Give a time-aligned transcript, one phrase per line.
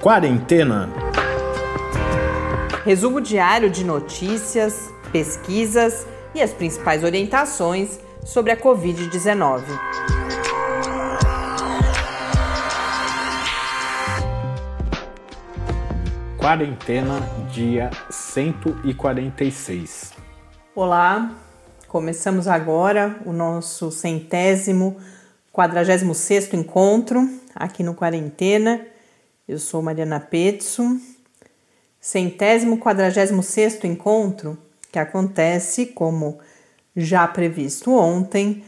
[0.00, 0.88] Quarentena.
[2.86, 9.62] Resumo diário de notícias, pesquisas e as principais orientações sobre a Covid-19.
[16.38, 17.20] Quarentena,
[17.52, 20.14] dia 146.
[20.74, 21.30] Olá,
[21.86, 24.96] começamos agora o nosso centésimo,
[25.52, 28.89] quadragésimo sexto encontro aqui no Quarentena.
[29.50, 31.00] Eu sou Mariana Petzo.
[32.00, 34.56] Centésimo quadragésimo sexto encontro
[34.92, 36.38] que acontece, como
[36.94, 38.62] já previsto ontem,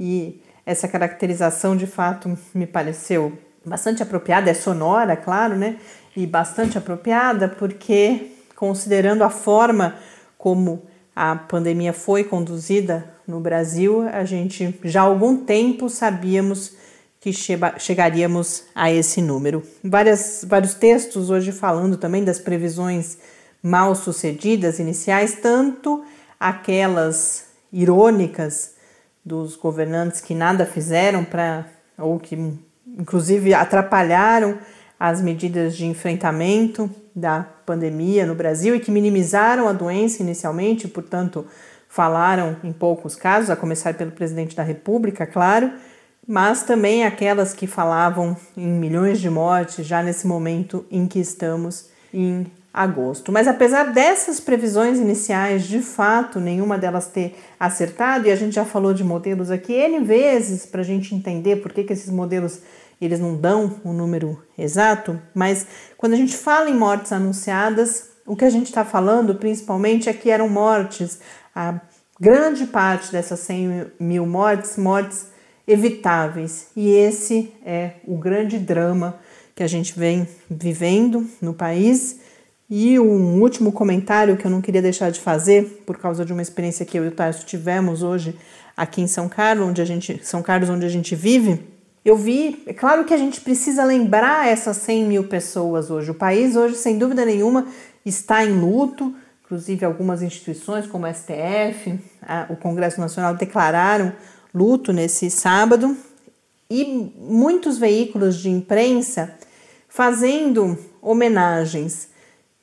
[0.00, 5.78] e essa caracterização de fato me pareceu bastante apropriada, é sonora, claro, né?
[6.16, 9.94] E bastante apropriada porque considerando a forma
[10.36, 10.82] como
[11.16, 16.74] a pandemia foi conduzida no Brasil, a gente já há algum tempo sabíamos
[17.18, 17.32] que
[17.78, 19.62] chegaríamos a esse número.
[19.82, 23.16] Várias, vários textos hoje falando também das previsões
[23.62, 26.04] mal sucedidas iniciais, tanto
[26.38, 28.74] aquelas irônicas
[29.24, 31.66] dos governantes que nada fizeram para,
[31.98, 32.36] ou que
[32.86, 34.58] inclusive atrapalharam
[35.00, 41.44] as medidas de enfrentamento da pandemia no Brasil e que minimizaram a doença inicialmente, portanto,
[41.88, 45.72] falaram em poucos casos, a começar pelo presidente da República, claro
[46.26, 51.88] mas também aquelas que falavam em milhões de mortes já nesse momento em que estamos
[52.12, 53.30] em agosto.
[53.30, 58.64] Mas apesar dessas previsões iniciais, de fato, nenhuma delas ter acertado, e a gente já
[58.64, 62.60] falou de modelos aqui N vezes para a gente entender por que, que esses modelos
[63.00, 68.34] eles não dão o número exato, mas quando a gente fala em mortes anunciadas, o
[68.34, 71.20] que a gente está falando principalmente é que eram mortes,
[71.54, 71.80] a
[72.20, 75.26] grande parte dessas 100 mil mortes, mortes
[75.66, 76.68] evitáveis.
[76.76, 79.18] E esse é o grande drama
[79.54, 82.20] que a gente vem vivendo no país.
[82.68, 86.42] E um último comentário que eu não queria deixar de fazer, por causa de uma
[86.42, 88.36] experiência que eu e o Tarso tivemos hoje
[88.76, 91.75] aqui em São Carlos, onde a gente, São Carlos, onde a gente vive,
[92.08, 96.12] eu vi, é claro que a gente precisa lembrar essas 100 mil pessoas hoje.
[96.12, 97.66] O país hoje, sem dúvida nenhuma,
[98.04, 99.12] está em luto.
[99.44, 104.12] Inclusive, algumas instituições, como o STF, a, o Congresso Nacional, declararam
[104.54, 105.96] luto nesse sábado
[106.70, 109.34] e muitos veículos de imprensa
[109.88, 112.08] fazendo homenagens.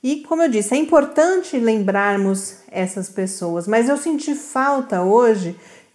[0.02, 5.54] E como eu disse, é importante lembrarmos essas pessoas, mas eu senti falta hoje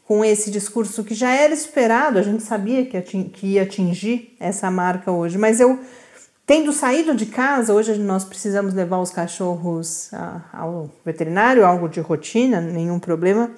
[0.09, 5.13] com esse discurso que já era esperado, a gente sabia que ia atingir essa marca
[5.13, 5.79] hoje, mas eu
[6.47, 10.11] tendo saído de casa, hoje nós precisamos levar os cachorros
[10.51, 13.51] ao veterinário, algo de rotina, nenhum problema,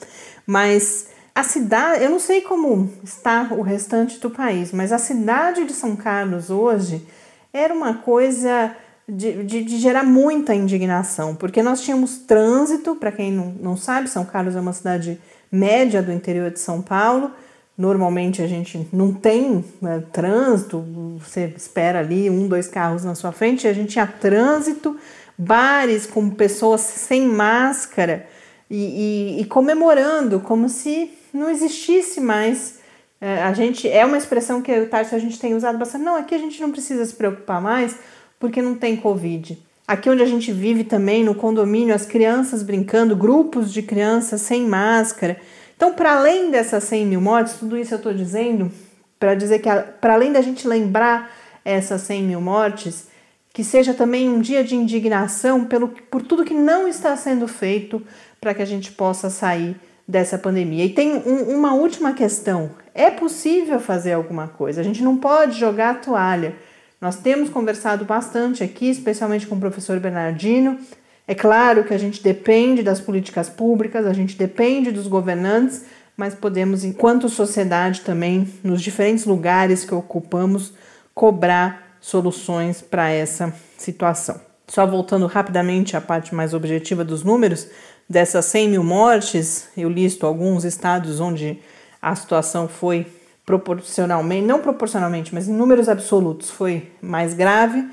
[0.44, 5.64] mas a cidade, eu não sei como está o restante do país, mas a cidade
[5.64, 7.06] de São Carlos hoje
[7.52, 8.74] era uma coisa
[9.08, 14.10] de, de, de gerar muita indignação, porque nós tínhamos trânsito, para quem não, não sabe,
[14.10, 15.16] São Carlos é uma cidade
[15.50, 17.30] média do interior de São Paulo.
[17.76, 20.84] Normalmente a gente não tem né, trânsito,
[21.18, 24.98] você espera ali um, dois carros na sua frente, a gente tinha trânsito,
[25.36, 28.26] bares com pessoas sem máscara
[28.68, 32.80] e, e, e comemorando, como se não existisse mais.
[33.20, 36.04] É, a gente é uma expressão que o Tarso a gente tem usado bastante.
[36.04, 37.96] Não, aqui a gente não precisa se preocupar mais
[38.38, 39.58] porque não tem Covid.
[39.90, 44.64] Aqui onde a gente vive também, no condomínio, as crianças brincando, grupos de crianças sem
[44.64, 45.36] máscara.
[45.76, 48.70] Então, para além dessas 100 mil mortes, tudo isso eu estou dizendo
[49.18, 49.68] para dizer que,
[50.00, 51.34] para além da gente lembrar
[51.64, 53.08] essas 100 mil mortes,
[53.52, 58.00] que seja também um dia de indignação pelo, por tudo que não está sendo feito
[58.40, 59.74] para que a gente possa sair
[60.06, 60.84] dessa pandemia.
[60.84, 65.58] E tem um, uma última questão: é possível fazer alguma coisa, a gente não pode
[65.58, 66.54] jogar a toalha.
[67.00, 70.78] Nós temos conversado bastante aqui, especialmente com o professor Bernardino.
[71.26, 75.84] É claro que a gente depende das políticas públicas, a gente depende dos governantes,
[76.16, 80.72] mas podemos, enquanto sociedade, também, nos diferentes lugares que ocupamos,
[81.14, 84.40] cobrar soluções para essa situação.
[84.68, 87.68] Só voltando rapidamente à parte mais objetiva dos números,
[88.10, 91.60] Dessas 100 mil mortes, eu listo alguns estados onde
[92.02, 93.06] a situação foi
[93.44, 97.84] proporcionalmente, não proporcionalmente, mas em números absolutos foi mais grave,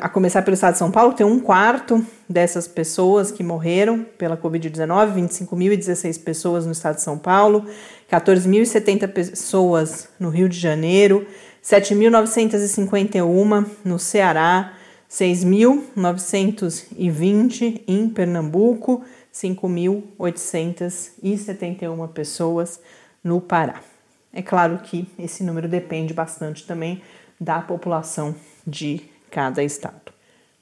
[0.00, 4.36] a começar pelo estado de São Paulo, tem um quarto dessas pessoas que morreram pela
[4.36, 7.66] Covid-19, 25.016 pessoas no estado de São Paulo,
[8.10, 11.26] 14.070 pessoas no Rio de Janeiro,
[11.64, 14.74] 7.951 no Ceará,
[15.10, 19.02] 6.920 em Pernambuco,
[19.34, 22.78] 5.871 pessoas
[23.24, 23.91] no Pará.
[24.32, 27.02] É claro que esse número depende bastante também
[27.38, 28.34] da população
[28.66, 30.10] de cada estado.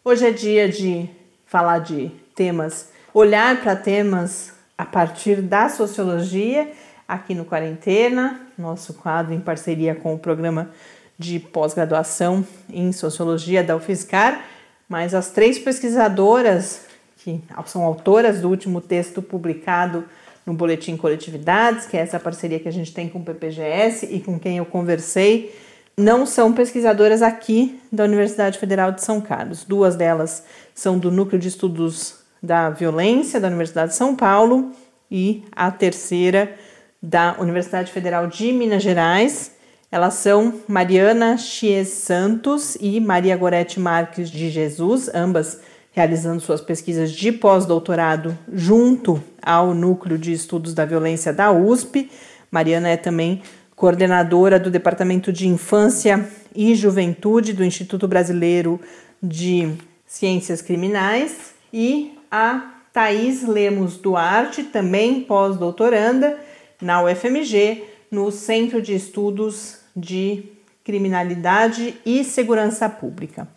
[0.03, 1.09] Hoje é dia de
[1.45, 6.71] falar de temas, olhar para temas a partir da sociologia
[7.06, 10.69] aqui no Quarentena, nosso quadro em parceria com o programa
[11.18, 14.41] de pós-graduação em Sociologia da UFSCar,
[14.88, 16.83] mas as três pesquisadoras
[17.18, 20.06] que são autoras do último texto publicado
[20.45, 24.21] no Boletim Coletividades, que é essa parceria que a gente tem com o PPGS e
[24.21, 25.53] com quem eu conversei,
[25.97, 29.65] não são pesquisadoras aqui da Universidade Federal de São Carlos.
[29.65, 34.71] Duas delas são do Núcleo de Estudos da Violência da Universidade de São Paulo
[35.09, 36.56] e a terceira
[37.01, 39.51] da Universidade Federal de Minas Gerais.
[39.91, 45.59] Elas são Mariana Chies Santos e Maria Gorete Marques de Jesus, ambas
[45.91, 52.09] realizando suas pesquisas de pós-doutorado junto ao Núcleo de Estudos da Violência da USP.
[52.51, 53.42] Mariana é também
[53.75, 58.80] coordenadora do Departamento de Infância e Juventude do Instituto Brasileiro
[59.21, 59.74] de
[60.06, 66.39] Ciências Criminais e a Thaís Lemos Duarte, também pós-doutoranda,
[66.81, 70.43] na UFMG, no Centro de Estudos de
[70.83, 73.47] Criminalidade e Segurança Pública.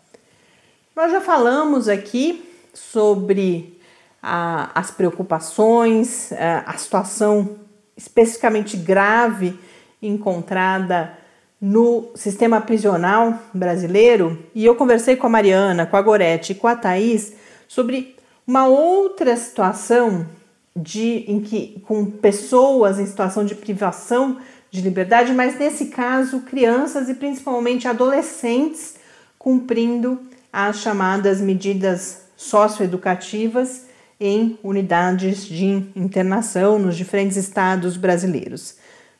[0.95, 3.79] Nós já falamos aqui sobre
[4.21, 7.57] a, as preocupações, a, a situação
[7.97, 9.57] especificamente grave
[10.01, 11.17] encontrada
[11.59, 16.67] no sistema prisional brasileiro e eu conversei com a Mariana, com a Gorete e com
[16.67, 17.33] a Thaís
[17.67, 20.27] sobre uma outra situação
[20.75, 24.37] de em que com pessoas em situação de privação
[24.71, 28.95] de liberdade, mas nesse caso crianças e principalmente adolescentes
[29.37, 30.19] cumprindo
[30.51, 33.85] as chamadas medidas socioeducativas
[34.19, 38.75] em unidades de internação nos diferentes estados brasileiros.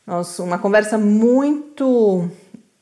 [0.07, 2.29] Nossa, uma conversa muito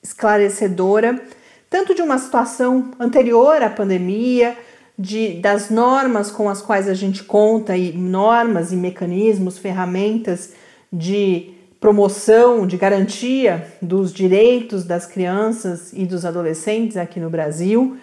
[0.01, 1.21] esclarecedora,
[1.69, 4.57] tanto de uma situação anterior à pandemia,
[5.01, 10.53] de, das normas com as quais a gente conta, e normas e mecanismos, ferramentas
[10.93, 17.97] de promoção, de garantia dos direitos das crianças e dos adolescentes aqui no Brasil,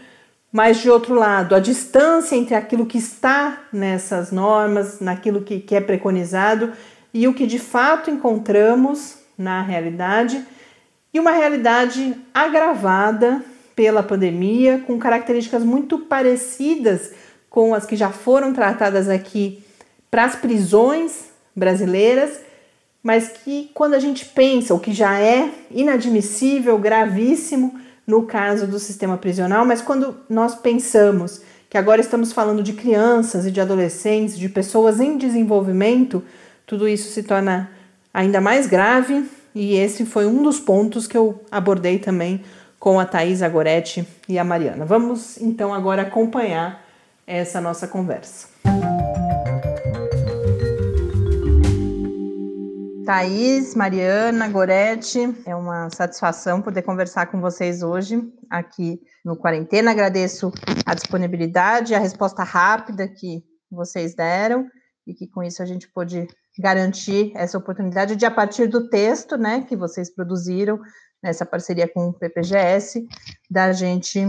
[0.51, 5.77] mas de outro lado, a distância entre aquilo que está nessas normas, naquilo que, que
[5.77, 6.73] é preconizado
[7.15, 10.45] e o que de fato encontramos na realidade,
[11.15, 13.45] e uma realidade agravada
[13.79, 17.13] pela pandemia, com características muito parecidas
[17.49, 19.63] com as que já foram tratadas aqui
[20.11, 22.41] para as prisões brasileiras,
[23.01, 28.81] mas que quando a gente pensa, o que já é inadmissível, gravíssimo no caso do
[28.81, 34.37] sistema prisional, mas quando nós pensamos que agora estamos falando de crianças e de adolescentes,
[34.37, 36.21] de pessoas em desenvolvimento,
[36.67, 37.71] tudo isso se torna
[38.13, 39.25] ainda mais grave
[39.55, 42.43] e esse foi um dos pontos que eu abordei também
[42.79, 44.85] com a Thais Agoretti e a Mariana.
[44.85, 46.85] Vamos então agora acompanhar
[47.27, 48.49] essa nossa conversa.
[53.05, 59.93] Thaís, Mariana, Goretti, é uma satisfação poder conversar com vocês hoje aqui no Quarentena.
[59.93, 60.53] Agradeço
[60.85, 64.67] a disponibilidade, a resposta rápida que vocês deram
[65.07, 69.39] e que com isso a gente pôde garantir essa oportunidade de, a partir do texto
[69.39, 70.79] né, que vocês produziram,
[71.23, 73.07] nessa parceria com o PPGS,
[73.51, 74.27] da gente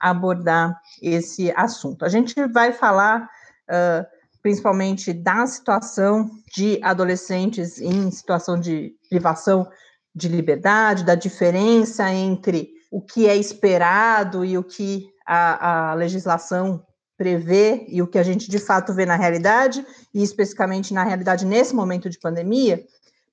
[0.00, 2.04] abordar esse assunto.
[2.04, 3.28] A gente vai falar
[3.68, 4.06] uh,
[4.42, 9.68] principalmente da situação de adolescentes em situação de privação
[10.14, 16.84] de liberdade, da diferença entre o que é esperado e o que a, a legislação
[17.16, 21.44] prevê e o que a gente de fato vê na realidade, e especificamente na realidade
[21.44, 22.84] nesse momento de pandemia.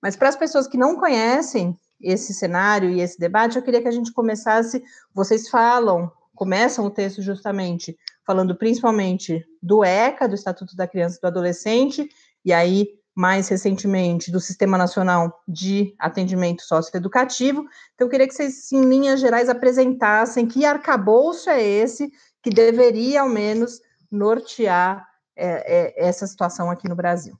[0.02, 3.88] Mas para as pessoas que não conhecem esse cenário e esse debate, eu queria que
[3.88, 4.84] a gente começasse.
[5.14, 11.22] Vocês falam começam o texto justamente falando principalmente do ECA, do Estatuto da Criança e
[11.22, 12.08] do Adolescente,
[12.44, 17.62] e aí mais recentemente do Sistema Nacional de Atendimento Socioeducativo.
[17.94, 23.22] Então, eu queria que vocês, em linhas gerais, apresentassem que arcabouço é esse que deveria,
[23.22, 23.80] ao menos,
[24.12, 27.38] nortear é, é, essa situação aqui no Brasil.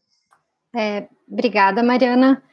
[0.76, 2.44] É, obrigada, Mariana.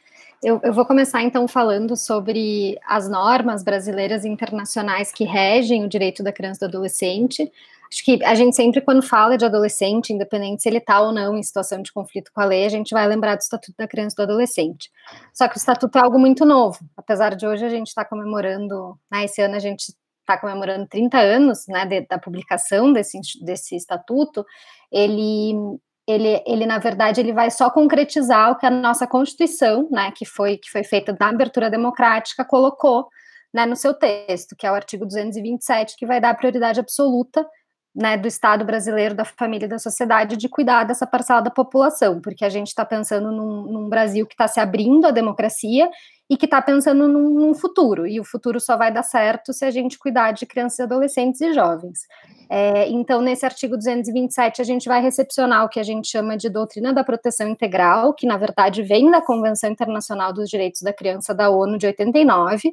[0.43, 5.89] Eu, eu, vou começar então falando sobre as normas brasileiras e internacionais que regem o
[5.89, 7.53] direito da criança e do adolescente.
[7.93, 11.37] Acho que a gente sempre, quando fala de adolescente, independente se ele está ou não
[11.37, 14.15] em situação de conflito com a lei, a gente vai lembrar do Estatuto da Criança
[14.15, 14.91] e do Adolescente.
[15.35, 18.09] Só que o Estatuto é algo muito novo, apesar de hoje a gente estar tá
[18.09, 23.19] comemorando, né, esse ano a gente está comemorando 30 anos né, de, da publicação desse,
[23.45, 24.47] desse Estatuto,
[24.91, 25.79] ele
[26.11, 30.25] ele, ele, na verdade, ele vai só concretizar o que a nossa Constituição, né, que
[30.25, 33.09] foi, que foi feita na abertura democrática, colocou
[33.53, 37.47] né, no seu texto, que é o artigo 227, que vai dar prioridade absoluta
[37.95, 42.21] né, do Estado brasileiro, da família e da sociedade de cuidar dessa parcela da população,
[42.21, 45.91] porque a gente está pensando num, num, Brasil que está se abrindo à democracia
[46.31, 49.65] e que está pensando num, num, futuro, e o futuro só vai dar certo se
[49.65, 52.07] a gente cuidar de crianças, adolescentes e jovens.
[52.49, 56.49] É, então, nesse artigo 227, a gente vai recepcionar o que a gente chama de
[56.49, 61.35] doutrina da proteção integral, que na verdade vem da Convenção Internacional dos Direitos da Criança
[61.35, 62.73] da ONU de 89,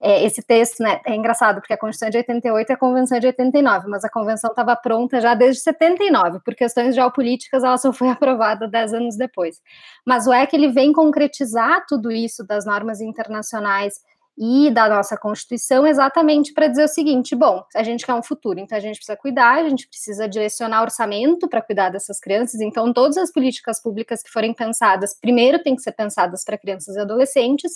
[0.00, 3.16] é, esse texto, né, é engraçado, porque a Constituição é de 88 e a Convenção
[3.16, 7.76] é de 89, mas a Convenção estava pronta já desde 79, por questões geopolíticas ela
[7.76, 9.60] só foi aprovada 10 anos depois.
[10.06, 13.94] Mas o EC, ele vem concretizar tudo isso das normas internacionais
[14.38, 18.60] e da nossa Constituição exatamente para dizer o seguinte: bom, a gente quer um futuro,
[18.60, 22.92] então a gente precisa cuidar, a gente precisa direcionar orçamento para cuidar dessas crianças, então
[22.92, 27.00] todas as políticas públicas que forem pensadas, primeiro tem que ser pensadas para crianças e
[27.00, 27.72] adolescentes,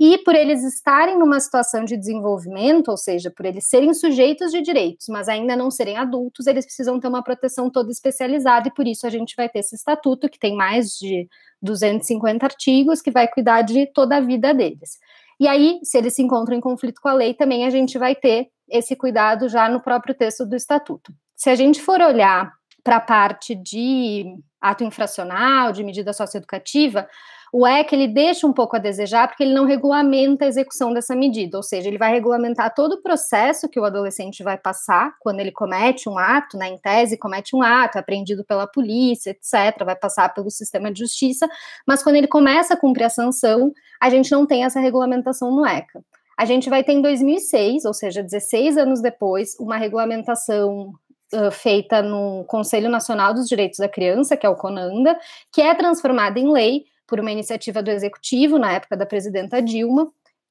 [0.00, 4.60] e por eles estarem numa situação de desenvolvimento, ou seja, por eles serem sujeitos de
[4.60, 8.88] direitos, mas ainda não serem adultos, eles precisam ter uma proteção toda especializada, e por
[8.88, 11.28] isso a gente vai ter esse estatuto, que tem mais de
[11.62, 14.98] 250 artigos, que vai cuidar de toda a vida deles.
[15.42, 18.14] E aí, se eles se encontram em conflito com a lei, também a gente vai
[18.14, 21.12] ter esse cuidado já no próprio texto do estatuto.
[21.34, 22.52] Se a gente for olhar
[22.84, 27.08] para a parte de ato infracional, de medida socioeducativa,
[27.54, 31.14] o EC ele deixa um pouco a desejar porque ele não regulamenta a execução dessa
[31.14, 35.40] medida, ou seja, ele vai regulamentar todo o processo que o adolescente vai passar quando
[35.40, 39.84] ele comete um ato, né, em tese comete um ato, é apreendido pela polícia, etc,
[39.84, 41.46] vai passar pelo sistema de justiça,
[41.86, 45.66] mas quando ele começa a cumprir a sanção, a gente não tem essa regulamentação no
[45.66, 46.02] ECA.
[46.38, 50.94] A gente vai ter em 2006, ou seja, 16 anos depois, uma regulamentação
[51.34, 55.18] Uh, feita no Conselho Nacional dos Direitos da Criança, que é o CONANDA,
[55.50, 60.10] que é transformada em lei por uma iniciativa do executivo, na época da presidenta Dilma,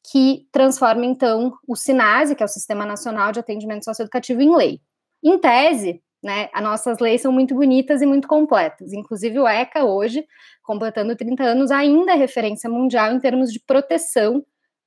[0.10, 4.82] que transforma então o SINASE, que é o Sistema Nacional de Atendimento Socioeducativo, em lei.
[5.24, 8.94] Em tese, né, as nossas leis são muito bonitas e muito completas.
[8.94, 10.26] Inclusive o ECA hoje,
[10.64, 14.44] completando 30 anos, ainda é referência mundial em termos de proteção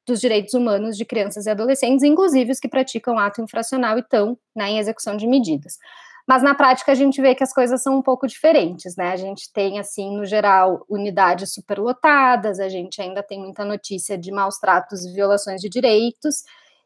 [0.06, 4.38] dos direitos humanos de crianças e adolescentes, inclusive os que praticam ato infracional e estão
[4.54, 5.78] né, em execução de medidas.
[6.26, 9.12] Mas na prática a gente vê que as coisas são um pouco diferentes, né?
[9.12, 14.32] A gente tem, assim, no geral, unidades superlotadas, a gente ainda tem muita notícia de
[14.32, 16.42] maus tratos e violações de direitos.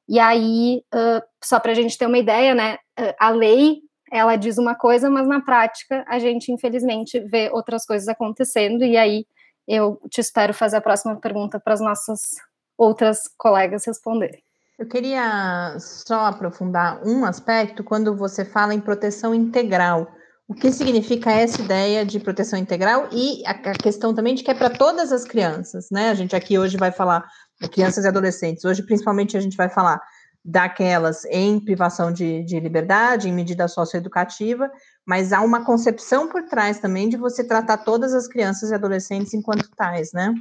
[0.08, 2.78] E aí, uh, só para a gente ter uma ideia, né?
[3.18, 3.80] a lei
[4.10, 8.84] ela diz uma coisa, mas na prática a gente, infelizmente, vê outras coisas acontecendo.
[8.84, 9.26] E aí
[9.66, 12.36] eu te espero fazer a próxima pergunta para as nossas
[12.76, 14.47] outras colegas responderem.
[14.78, 20.06] Eu queria só aprofundar um aspecto quando você fala em proteção integral.
[20.46, 24.54] O que significa essa ideia de proteção integral e a questão também de que é
[24.54, 26.10] para todas as crianças, né?
[26.10, 27.24] A gente aqui hoje vai falar
[27.60, 28.64] de crianças e adolescentes.
[28.64, 30.00] Hoje, principalmente, a gente vai falar
[30.44, 34.70] daquelas em privação de, de liberdade, em medida socioeducativa,
[35.04, 39.34] mas há uma concepção por trás também de você tratar todas as crianças e adolescentes
[39.34, 40.32] enquanto tais, né?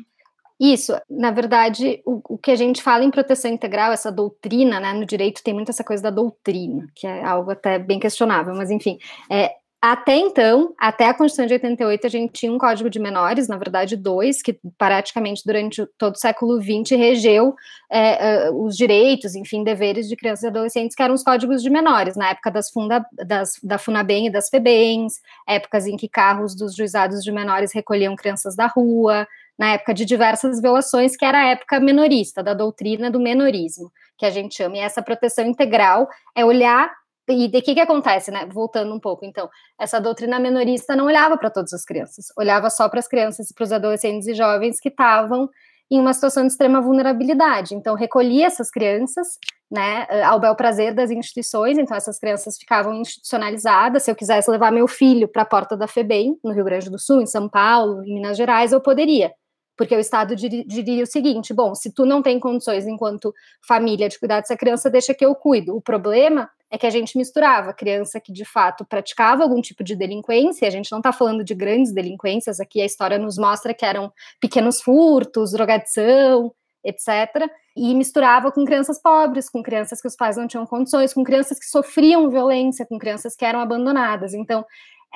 [0.60, 4.92] Isso, na verdade, o, o, que a gente fala em proteção integral, essa doutrina, né,
[4.94, 8.72] no direito tem muito essa coisa da doutrina, que é algo até bem questionável, mas
[8.72, 8.98] enfim,
[9.30, 13.48] é, até então, até a Constituição de 88, a gente tinha um código de menores,
[13.48, 17.54] na verdade, dois, que praticamente durante todo o século XX regeu
[17.92, 22.16] é, os direitos, enfim, deveres de crianças e adolescentes, que eram os códigos de menores,
[22.16, 26.76] na época das, funda, das da FUNABEM e das FEBENs, épocas em que carros dos
[26.76, 31.48] juizados de menores recolhiam crianças da rua, na época de diversas violações, que era a
[31.48, 34.78] época menorista, da doutrina do menorismo, que a gente chama.
[34.78, 36.92] E essa proteção integral é olhar.
[37.30, 38.48] E de que que acontece, né?
[38.50, 42.88] Voltando um pouco, então, essa doutrina menorista não olhava para todas as crianças, olhava só
[42.88, 45.50] para as crianças e para os adolescentes e jovens que estavam
[45.92, 47.76] em uma situação de extrema vulnerabilidade.
[47.76, 49.38] Então, recolhia essas crianças,
[49.70, 54.04] né, ao bel prazer das instituições, então essas crianças ficavam institucionalizadas.
[54.04, 56.98] Se eu quisesse levar meu filho para a porta da FEBEM, no Rio Grande do
[56.98, 59.34] Sul, em São Paulo, em Minas Gerais, eu poderia.
[59.78, 63.34] Porque o Estado diria o seguinte: bom, se tu não tem condições enquanto
[63.66, 65.76] família de cuidar dessa criança, deixa que eu cuido.
[65.76, 69.96] O problema é que a gente misturava criança que de fato praticava algum tipo de
[69.96, 73.86] delinquência, a gente não está falando de grandes delinquências, aqui a história nos mostra que
[73.86, 76.52] eram pequenos furtos, drogadição,
[76.84, 77.50] etc.
[77.76, 81.60] E misturava com crianças pobres, com crianças que os pais não tinham condições, com crianças
[81.60, 84.34] que sofriam violência, com crianças que eram abandonadas.
[84.34, 84.66] Então,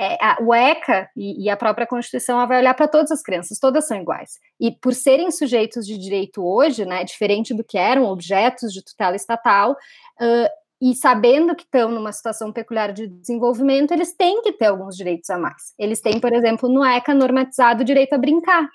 [0.01, 3.60] é, a, o ECA e, e, a própria Constituição vai olhar para todas as crianças,
[3.60, 4.31] todas são iguais.
[4.60, 9.15] E por serem sujeitos de direito hoje, né, diferente do que eram objetos de tutela
[9.15, 10.50] estatal, uh,
[10.81, 15.29] e sabendo que estão numa situação peculiar de desenvolvimento, eles têm que ter alguns direitos
[15.29, 15.75] a mais.
[15.77, 18.67] Eles têm, por exemplo, no ECA normatizado o direito a brincar,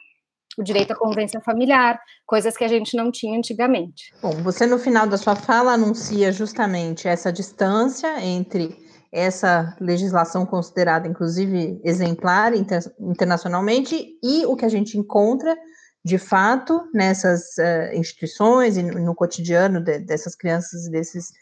[0.56, 4.14] o direito à convivência familiar, coisas que a gente não tinha antigamente.
[4.22, 8.85] Bom, você no final da sua fala anuncia justamente essa distância entre
[9.16, 15.56] essa legislação considerada, inclusive, exemplar inter internacionalmente e o que a gente encontra
[16.04, 21.32] de fato nessas uh, instituições e no, no cotidiano de, dessas crianças e desses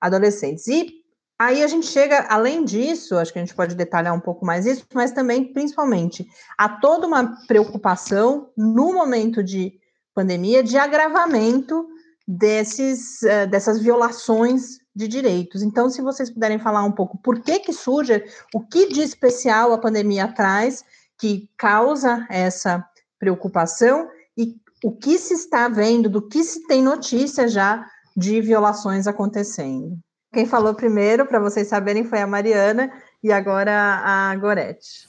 [0.00, 0.68] adolescentes.
[0.68, 0.92] E
[1.36, 4.64] aí a gente chega, além disso, acho que a gente pode detalhar um pouco mais
[4.64, 6.24] isso, mas também, principalmente,
[6.56, 9.72] há toda uma preocupação no momento de
[10.14, 11.84] pandemia de agravamento
[12.28, 15.62] desses, uh, dessas violações de direitos.
[15.62, 18.24] Então, se vocês puderem falar um pouco por que que surge,
[18.54, 20.84] o que de especial a pandemia traz
[21.18, 22.84] que causa essa
[23.18, 27.84] preocupação e o que se está vendo, do que se tem notícia já
[28.16, 29.98] de violações acontecendo.
[30.32, 33.72] Quem falou primeiro, para vocês saberem, foi a Mariana e agora
[34.04, 35.06] a Gorete.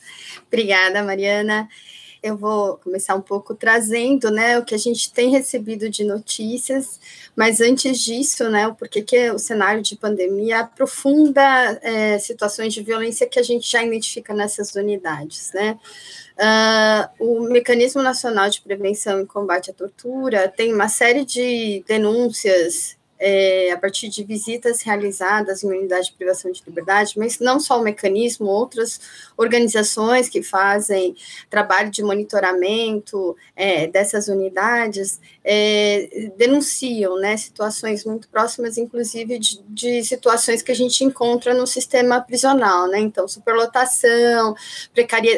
[0.48, 1.68] Obrigada, Mariana.
[2.25, 7.00] Eu vou começar um pouco trazendo né, o que a gente tem recebido de notícias,
[7.36, 12.82] mas antes disso, né, o porquê que o cenário de pandemia aprofunda é, situações de
[12.82, 15.51] violência que a gente já identifica nessas unidades.
[15.53, 15.77] Né?
[16.36, 22.97] Uh, o Mecanismo Nacional de Prevenção e Combate à Tortura tem uma série de denúncias
[23.17, 27.80] é, a partir de visitas realizadas em unidade de privação de liberdade, mas não só
[27.80, 28.99] o mecanismo, outras
[29.38, 31.15] organizações que fazem
[31.49, 40.04] trabalho de monitoramento é, dessas unidades é, denunciam né, situações muito próximas, inclusive, de, de,
[40.04, 42.99] situações que a gente encontra no sistema prisional, né?
[42.99, 44.56] Então, superlotação,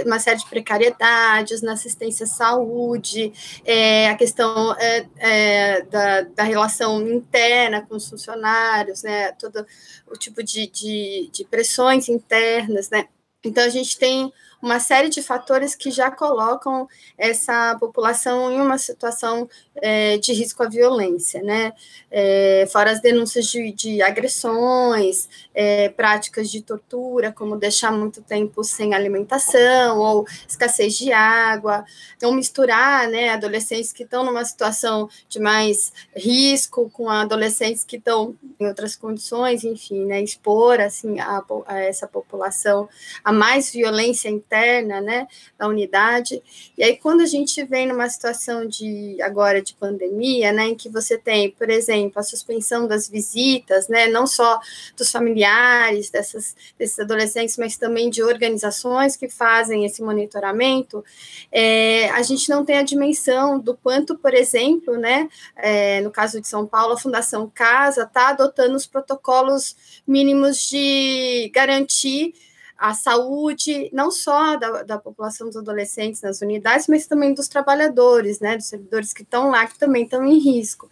[0.05, 3.31] uma série de precariedades na assistência à saúde,
[3.65, 9.32] é, a questão é, é, da, da relação interna com os funcionários, né?
[9.34, 9.65] Todo
[10.08, 13.08] o tipo de, de, de pressões internas, né?
[13.43, 18.77] Então, a gente tem uma série de fatores que já colocam essa população em uma
[18.77, 21.73] situação é, de risco à violência, né?
[22.09, 28.63] É, fora as denúncias de, de agressões, é, práticas de tortura, como deixar muito tempo
[28.63, 31.85] sem alimentação ou escassez de água,
[32.21, 38.35] não misturar, né, adolescentes que estão numa situação de mais risco com adolescentes que estão
[38.59, 42.89] em outras condições, enfim, né, expor assim a, a essa população
[43.23, 46.41] a mais violência interna, né, da unidade.
[46.77, 50.89] E aí quando a gente vem numa situação de agora de pandemia, né, em que
[50.89, 54.60] você tem, por exemplo, a suspensão das visitas, né, não só
[54.95, 61.03] dos familiares dessas, desses adolescentes, mas também de organizações que fazem esse monitoramento,
[61.51, 66.39] é, a gente não tem a dimensão do quanto, por exemplo, né, é, no caso
[66.39, 69.75] de São Paulo, a Fundação Casa está adotando os protocolos
[70.07, 72.33] mínimos de garantir
[72.77, 78.39] a saúde, não só da, da, população dos adolescentes nas unidades, mas também dos trabalhadores,
[78.39, 80.89] né, dos servidores que estão lá, que também estão em risco.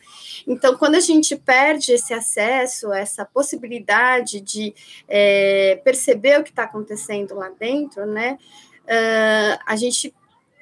[0.48, 4.74] Então, quando a gente perde esse acesso, essa possibilidade de
[5.08, 8.40] é, perceber o que está acontecendo lá dentro, né,
[8.86, 10.14] uh, a gente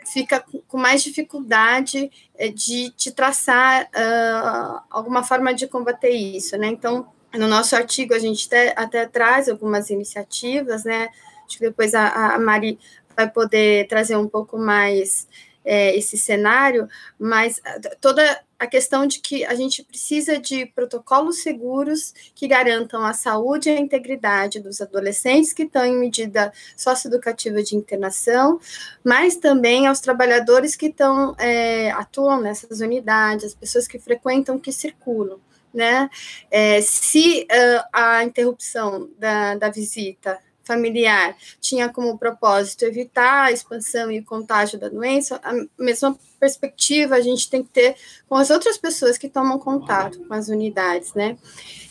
[0.05, 6.67] fica com mais dificuldade é, de, de traçar uh, alguma forma de combater isso, né?
[6.67, 11.09] Então, no nosso artigo, a gente até, até traz algumas iniciativas, né?
[11.45, 12.79] Acho que depois a, a Mari
[13.15, 15.27] vai poder trazer um pouco mais
[15.65, 17.61] é, esse cenário, mas
[18.01, 23.69] toda a questão de que a gente precisa de protocolos seguros que garantam a saúde
[23.69, 28.59] e a integridade dos adolescentes que estão em medida socioeducativa de internação,
[29.03, 34.71] mas também aos trabalhadores que estão é, atuam nessas unidades, as pessoas que frequentam, que
[34.71, 35.39] circulam
[35.73, 36.09] né?
[36.51, 44.11] É, se uh, a interrupção da, da visita familiar tinha como propósito evitar a expansão
[44.11, 47.95] e o contágio da doença, a mesma perspectiva a gente tem que ter
[48.27, 51.37] com as outras pessoas que tomam contato com as unidades, né?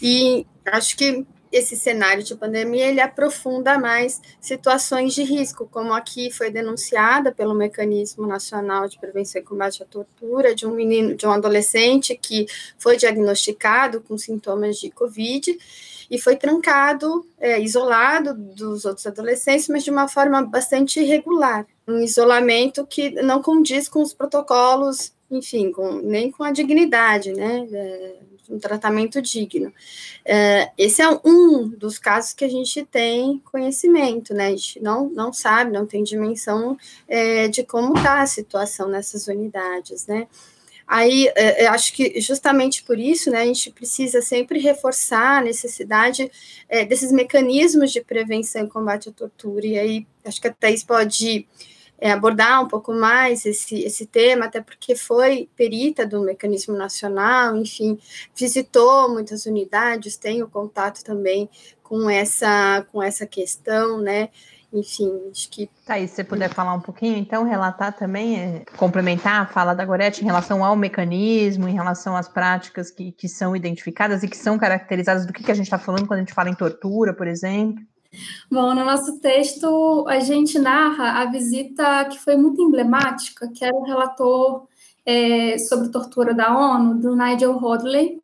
[0.01, 6.31] E acho que esse cenário de pandemia ele aprofunda mais situações de risco, como aqui
[6.31, 11.27] foi denunciada pelo Mecanismo Nacional de Prevenção e Combate à Tortura de um menino, de
[11.27, 12.47] um adolescente que
[12.79, 15.59] foi diagnosticado com sintomas de Covid
[16.11, 22.01] e foi trancado, é, isolado dos outros adolescentes, mas de uma forma bastante irregular, um
[22.01, 27.67] isolamento que não condiz com os protocolos, enfim, com, nem com a dignidade, né?
[27.73, 28.17] É,
[28.49, 29.73] um tratamento digno.
[30.25, 34.49] É, esse é um dos casos que a gente tem conhecimento, né?
[34.49, 36.77] A gente não, não sabe, não tem dimensão
[37.09, 40.27] é, de como está a situação nessas unidades, né?
[40.87, 46.31] Aí, é, acho que justamente por isso, né, a gente precisa sempre reforçar a necessidade
[46.69, 49.67] é, desses mecanismos de prevenção e combate à tortura.
[49.67, 51.47] E aí, acho que a Thais pode
[52.03, 57.57] é, abordar um pouco mais esse, esse tema, até porque foi perita do mecanismo nacional,
[57.57, 57.97] enfim,
[58.35, 61.49] visitou muitas unidades, tem o contato também
[61.81, 64.31] com essa, com essa questão, né?
[64.73, 65.71] Enfim, acho que.
[65.87, 69.73] Tá, e se você puder falar um pouquinho, então, relatar também, é, complementar a fala
[69.73, 74.29] da Gorete em relação ao mecanismo, em relação às práticas que, que são identificadas e
[74.29, 76.55] que são caracterizadas, do que, que a gente está falando quando a gente fala em
[76.55, 77.81] tortura, por exemplo.
[78.51, 83.75] Bom, no nosso texto a gente narra a visita que foi muito emblemática, que era
[83.75, 84.67] o relator
[85.05, 88.21] é, sobre tortura da ONU, do Nigel Hodley,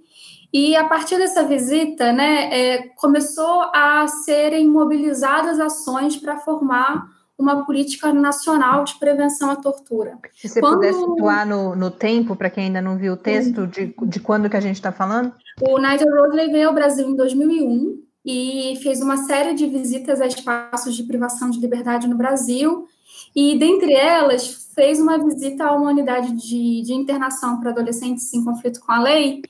[0.52, 7.06] e a partir dessa visita, né, é, começou a serem mobilizadas ações para formar
[7.38, 10.18] uma política nacional de prevenção à tortura.
[10.34, 10.76] Se você quando...
[10.76, 14.50] puder situar no, no tempo, para quem ainda não viu o texto, de, de quando
[14.50, 15.32] que a gente está falando?
[15.60, 20.26] O Nigel Rodley veio ao Brasil em 2001, e fez uma série de visitas a
[20.26, 22.86] espaços de privação de liberdade no Brasil,
[23.34, 28.44] e dentre elas fez uma visita a uma unidade de, de internação para adolescentes em
[28.44, 29.40] conflito com a lei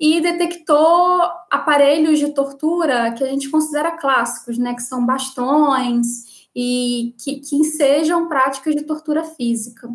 [0.00, 7.14] e detectou aparelhos de tortura que a gente considera clássicos, né, que são bastões e
[7.22, 7.56] que, que
[8.28, 9.90] práticas de tortura física.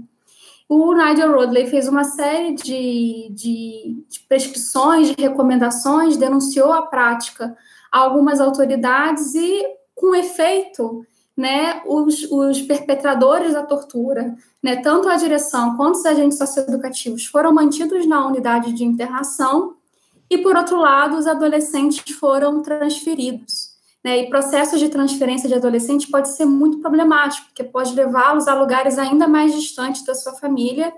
[0.69, 7.57] O Nigel Rodley fez uma série de, de, de prescrições, de recomendações, denunciou a prática
[7.91, 15.77] algumas autoridades e, com efeito, né, os, os perpetradores da tortura, né, tanto a direção
[15.77, 19.75] quanto os agentes socioeducativos, foram mantidos na unidade de internação
[20.29, 23.77] e, por outro lado, os adolescentes foram transferidos.
[24.03, 28.53] Né, e processos de transferência de adolescente pode ser muito problemático, porque pode levá-los a
[28.53, 30.93] lugares ainda mais distantes da sua família,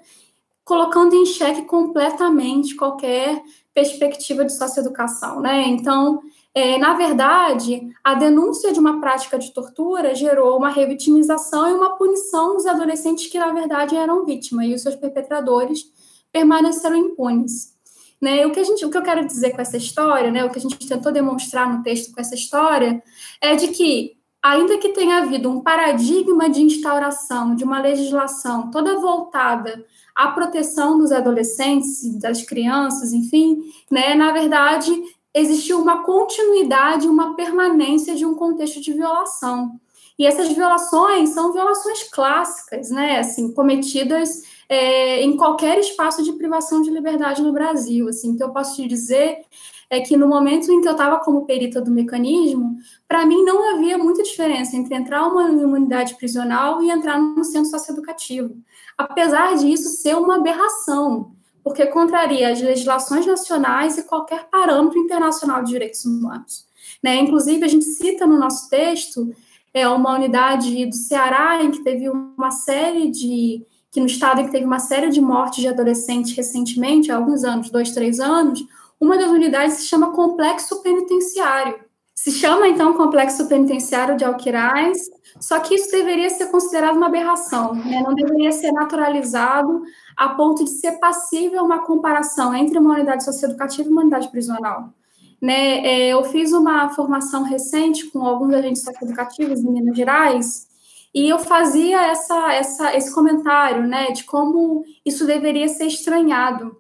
[0.64, 3.42] colocando em xeque completamente qualquer
[3.74, 5.42] perspectiva de socioeducação.
[5.42, 5.64] Né?
[5.68, 6.22] Então,
[6.54, 11.96] é, na verdade, a denúncia de uma prática de tortura gerou uma revitimização e uma
[11.96, 15.86] punição dos adolescentes que, na verdade, eram vítimas, e os seus perpetradores
[16.32, 17.78] permaneceram impunes.
[18.22, 18.46] Né?
[18.46, 20.58] O, que a gente, o que eu quero dizer com essa história, né, o que
[20.58, 23.02] a gente tentou demonstrar no texto com essa história,
[23.40, 29.00] é de que, ainda que tenha havido um paradigma de instauração de uma legislação toda
[29.00, 29.86] voltada
[30.16, 34.92] à proteção dos adolescentes, das crianças, enfim, né, na verdade,
[35.34, 39.80] existiu uma continuidade, uma permanência de um contexto de violação.
[40.18, 46.82] E essas violações são violações clássicas, né, assim, cometidas é, em qualquer espaço de privação
[46.82, 48.10] de liberdade no Brasil.
[48.10, 49.46] Assim, o que eu posso te dizer
[49.90, 53.74] é que no momento em que eu estava como perita do mecanismo, para mim não
[53.74, 58.56] havia muita diferença entre entrar uma unidade prisional e entrar num centro socioeducativo.
[58.98, 61.32] Apesar disso ser uma aberração,
[61.64, 66.66] porque contraria as legislações nacionais e qualquer parâmetro internacional de direitos humanos.
[67.04, 67.16] Né?
[67.18, 69.34] Inclusive, a gente cita no nosso texto
[69.74, 74.46] é, uma unidade do Ceará em que teve uma série de que no estado em
[74.46, 78.64] que teve uma série de mortes de adolescentes recentemente, há alguns anos, dois, três anos,
[79.00, 81.89] uma das unidades se chama Complexo Penitenciário.
[82.22, 87.74] Se chama, então, Complexo Penitenciário de Alquirais, só que isso deveria ser considerado uma aberração,
[87.74, 88.04] né?
[88.06, 89.84] não deveria ser naturalizado
[90.18, 94.94] a ponto de ser passível uma comparação entre uma unidade socioeducativa e uma unidade prisional.
[95.42, 95.78] Né?
[95.78, 100.68] É, eu fiz uma formação recente com alguns agentes socioeducativos em Minas Gerais,
[101.16, 106.79] e eu fazia essa, essa, esse comentário né, de como isso deveria ser estranhado.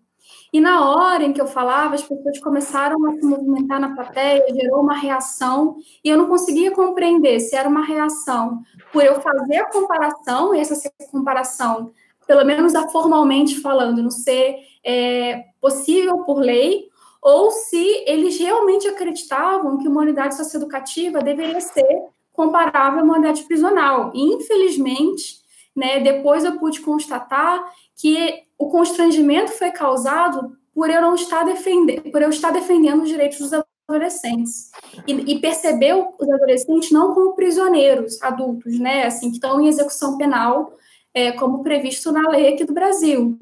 [0.51, 4.43] E na hora em que eu falava, as pessoas começaram a se movimentar na plateia,
[4.53, 9.57] gerou uma reação, e eu não conseguia compreender se era uma reação por eu fazer
[9.57, 11.91] a comparação, e essa comparação,
[12.25, 16.89] pelo menos formalmente falando, não ser é, possível por lei,
[17.21, 24.11] ou se eles realmente acreditavam que uma unidade socioeducativa deveria ser comparável à modalidade prisional.
[24.15, 25.39] E, infelizmente,
[25.75, 32.11] né, depois eu pude constatar que o constrangimento foi causado por eu não estar defendendo,
[32.11, 34.69] por eu estar defendendo os direitos dos adolescentes
[35.07, 40.17] e, e perceber os adolescentes não como prisioneiros adultos, né, assim que estão em execução
[40.17, 40.77] penal,
[41.13, 43.39] é, como previsto na lei aqui do Brasil.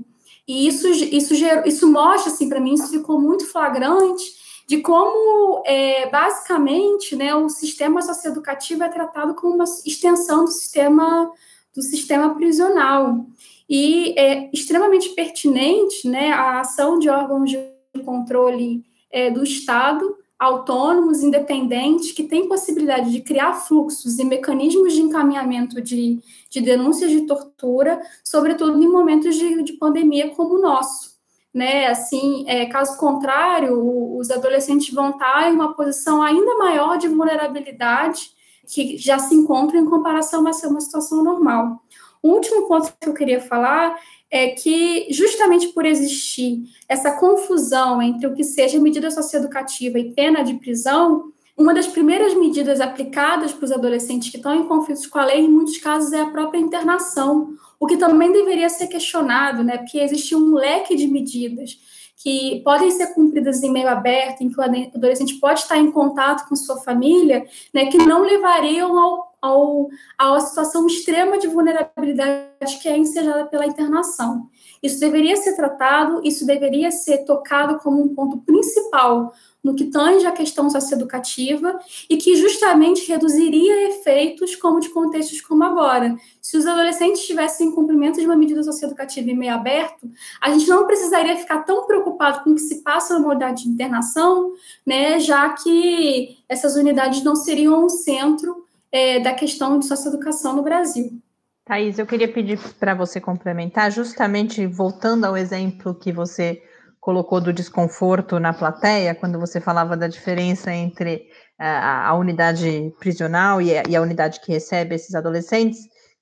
[0.47, 1.33] E isso isso
[1.65, 4.23] isso mostra assim para mim isso ficou muito flagrante
[4.65, 11.31] de como é, basicamente né, o sistema socioeducativo é tratado como uma extensão do sistema
[11.75, 13.25] do sistema prisional
[13.69, 17.59] e é extremamente pertinente né, a ação de órgãos de
[18.03, 25.01] controle é, do Estado autônomos, independentes, que têm possibilidade de criar fluxos e mecanismos de
[25.01, 31.17] encaminhamento de, de denúncias de tortura, sobretudo em momentos de, de pandemia como o nosso.
[31.53, 31.87] Né?
[31.87, 38.29] Assim, é, caso contrário, os adolescentes vão estar em uma posição ainda maior de vulnerabilidade
[38.67, 41.81] que já se encontra em comparação a uma situação normal.
[42.21, 43.95] O último ponto que eu queria falar
[44.29, 50.43] é que, justamente por existir essa confusão entre o que seja medida socioeducativa e pena
[50.43, 55.17] de prisão, uma das primeiras medidas aplicadas para os adolescentes que estão em conflitos com
[55.17, 59.63] a lei, em muitos casos, é a própria internação, o que também deveria ser questionado,
[59.63, 59.77] né?
[59.77, 61.79] Porque existe um leque de medidas
[62.17, 66.47] que podem ser cumpridas em meio aberto, em que o adolescente pode estar em contato
[66.47, 72.79] com sua família, né, que não levariam ao, ao, a uma situação extrema de vulnerabilidade
[72.81, 74.49] que é ensejada pela internação.
[74.81, 80.25] Isso deveria ser tratado, isso deveria ser tocado como um ponto principal no que tange
[80.25, 81.77] a questão socioeducativa
[82.09, 86.15] e que justamente reduziria efeitos como de contextos como agora.
[86.41, 90.09] Se os adolescentes tivessem cumprimento de uma medida socioeducativa em meio aberto,
[90.41, 93.69] a gente não precisaria ficar tão preocupado com o que se passa na modalidade de
[93.69, 94.53] internação,
[94.85, 98.66] né, já que essas unidades não seriam um centro
[98.97, 101.21] é, da questão de socioeducação no Brasil.
[101.63, 106.63] Thaís, eu queria pedir para você complementar, justamente voltando ao exemplo que você
[106.99, 111.27] colocou do desconforto na plateia, quando você falava da diferença entre
[111.59, 115.79] a, a unidade prisional e a, e a, unidade que recebe esses adolescentes,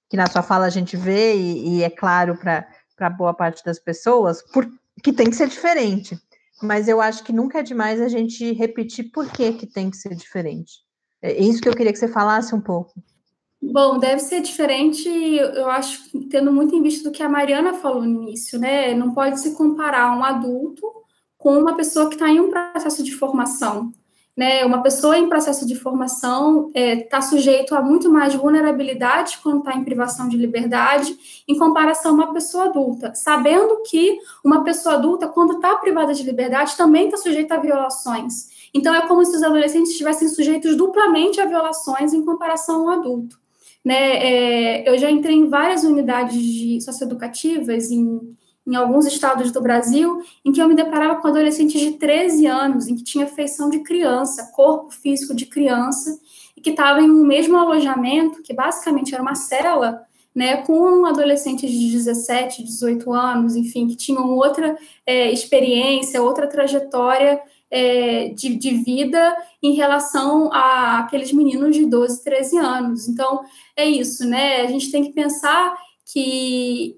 [0.09, 3.79] que na sua fala a gente vê, e, e é claro para boa parte das
[3.79, 4.67] pessoas, por,
[5.01, 6.19] que tem que ser diferente.
[6.61, 9.97] Mas eu acho que nunca é demais a gente repetir por que, que tem que
[9.97, 10.84] ser diferente.
[11.25, 12.93] É isso que eu queria que você falasse um pouco.
[13.59, 18.03] Bom, deve ser diferente, eu acho, tendo muito em vista do que a Mariana falou
[18.03, 18.93] no início, né?
[18.93, 20.85] Não pode se comparar um adulto
[21.35, 23.91] com uma pessoa que está em um processo de formação.
[24.37, 24.65] Né?
[24.65, 29.59] Uma pessoa em processo de formação está é, tá sujeito a muito mais vulnerabilidade quando
[29.59, 34.95] está em privação de liberdade, em comparação a uma pessoa adulta, sabendo que uma pessoa
[34.95, 38.49] adulta, quando está privada de liberdade, também está sujeita a violações.
[38.75, 43.39] Então, é como se os adolescentes estivessem sujeitos duplamente a violações em comparação ao adulto.
[43.83, 44.17] Né?
[44.17, 48.35] É, eu já entrei em várias unidades de socioeducativas em,
[48.67, 52.89] em alguns estados do Brasil, em que eu me deparava com adolescentes de 13 anos,
[52.89, 56.19] em que tinha feição de criança, corpo físico de criança,
[56.57, 60.03] e que estavam em um mesmo alojamento, que basicamente era uma cela,
[60.35, 67.39] né, com adolescentes de 17, 18 anos, enfim, que tinham outra é, experiência, outra trajetória
[67.69, 73.07] é, de, de, vida em relação a aqueles meninos de 12, 13 anos.
[73.07, 73.43] Então,
[73.75, 74.61] é isso, né?
[74.61, 75.75] A gente tem que pensar
[76.05, 76.97] que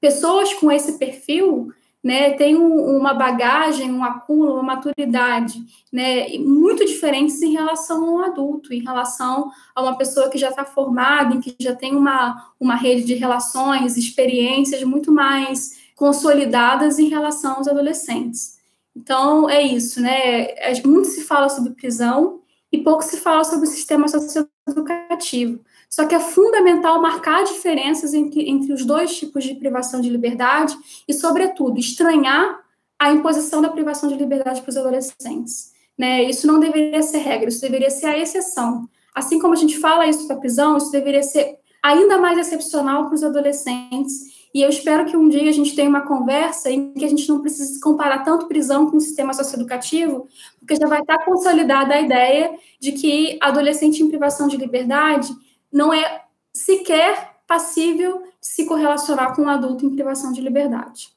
[0.00, 5.60] pessoas com esse perfil né, têm um, uma bagagem, um acúmulo, uma maturidade
[5.92, 10.50] né, muito diferentes em relação a um adulto, em relação a uma pessoa que já
[10.50, 16.98] está formada, em que já tem uma, uma rede de relações, experiências muito mais consolidadas
[16.98, 18.57] em relação aos adolescentes.
[18.98, 20.50] Então, é isso, né?
[20.56, 22.40] É, muito se fala sobre prisão
[22.72, 25.60] e pouco se fala sobre o sistema socioeducativo.
[25.88, 30.76] Só que é fundamental marcar diferenças entre, entre os dois tipos de privação de liberdade
[31.06, 32.58] e, sobretudo, estranhar
[32.98, 35.72] a imposição da privação de liberdade para os adolescentes.
[35.96, 36.24] Né?
[36.24, 38.88] Isso não deveria ser regra, isso deveria ser a exceção.
[39.14, 43.06] Assim como a gente fala isso para a prisão, isso deveria ser ainda mais excepcional
[43.06, 46.92] para os adolescentes e eu espero que um dia a gente tenha uma conversa em
[46.92, 50.26] que a gente não precise comparar tanto prisão com o sistema socioeducativo,
[50.58, 55.28] porque já vai estar consolidada a ideia de que adolescente em privação de liberdade
[55.72, 61.08] não é sequer passível de se correlacionar com um adulto em privação de liberdade.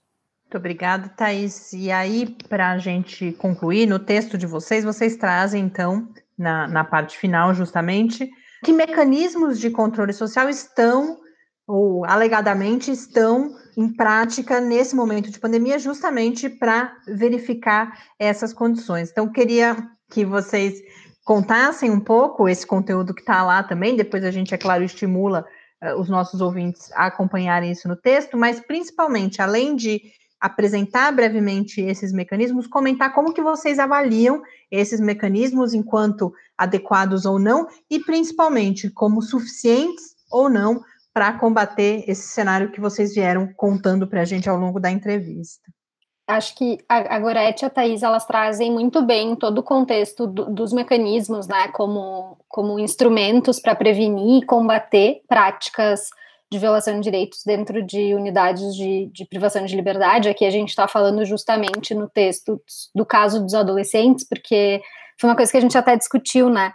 [0.43, 1.71] Muito obrigada, Thais.
[1.71, 6.83] E aí, para a gente concluir, no texto de vocês, vocês trazem, então, na, na
[6.83, 8.29] parte final, justamente,
[8.63, 11.19] que mecanismos de controle social estão
[11.71, 19.09] ou alegadamente estão em prática nesse momento de pandemia, justamente para verificar essas condições.
[19.09, 19.77] Então, queria
[20.09, 20.81] que vocês
[21.23, 23.95] contassem um pouco esse conteúdo que está lá também.
[23.95, 25.45] Depois a gente, é claro, estimula
[25.81, 30.01] uh, os nossos ouvintes a acompanharem isso no texto, mas principalmente, além de
[30.41, 37.67] apresentar brevemente esses mecanismos, comentar como que vocês avaliam esses mecanismos enquanto adequados ou não,
[37.89, 44.21] e principalmente como suficientes ou não para combater esse cenário que vocês vieram contando para
[44.21, 45.71] a gente ao longo da entrevista
[46.31, 50.25] acho que a, a Gorete e a Thais, elas trazem muito bem todo o contexto
[50.27, 56.09] do, dos mecanismos, né, como, como instrumentos para prevenir e combater práticas
[56.51, 60.27] de violação de direitos dentro de unidades de, de privação de liberdade.
[60.27, 62.61] Aqui a gente está falando justamente no texto
[62.93, 64.81] do caso dos adolescentes, porque
[65.19, 66.73] foi uma coisa que a gente até discutiu, né,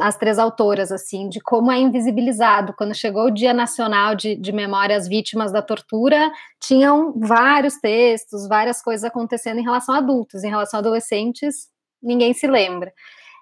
[0.00, 2.72] as três autoras, assim, de como é invisibilizado.
[2.76, 8.48] Quando chegou o Dia Nacional de, de Memória às Vítimas da Tortura, tinham vários textos,
[8.48, 11.68] várias coisas acontecendo em relação a adultos, em relação a adolescentes,
[12.02, 12.92] ninguém se lembra.